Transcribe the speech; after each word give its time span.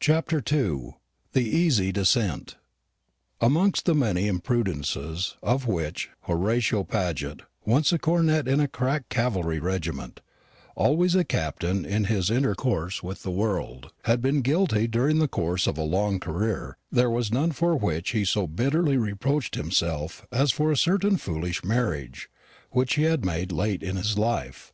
CHAPTER 0.00 0.38
II. 0.50 0.94
THE 1.34 1.42
EASY 1.42 1.92
DESCENT 1.92 2.56
Amongst 3.42 3.84
the 3.84 3.94
many 3.94 4.26
imprudences 4.26 5.36
of 5.42 5.66
which 5.66 6.08
Horatio 6.22 6.84
Paget 6.84 7.42
once 7.66 7.92
a 7.92 7.98
cornet 7.98 8.48
in 8.48 8.60
a 8.60 8.66
crack 8.66 9.10
cavalry 9.10 9.60
regiment, 9.60 10.22
always 10.74 11.14
a 11.14 11.22
captain 11.22 11.84
in 11.84 12.04
his 12.04 12.30
intercourse 12.30 13.02
with 13.02 13.24
the 13.24 13.30
world 13.30 13.92
had 14.04 14.22
been 14.22 14.40
guilty 14.40 14.86
during 14.88 15.18
the 15.18 15.28
course 15.28 15.66
of 15.66 15.76
a 15.76 15.82
long 15.82 16.18
career, 16.18 16.78
there 16.90 17.10
was 17.10 17.30
none 17.30 17.52
for 17.52 17.76
which 17.76 18.12
he 18.12 18.24
so 18.24 18.46
bitterly 18.46 18.96
reproached 18.96 19.54
himself 19.56 20.26
as 20.32 20.50
for 20.50 20.72
a 20.72 20.78
certain 20.78 21.18
foolish 21.18 21.62
marriage 21.62 22.30
which 22.70 22.94
he 22.94 23.02
had 23.02 23.22
made 23.22 23.52
late 23.52 23.82
in 23.82 23.96
his 23.96 24.16
life. 24.16 24.72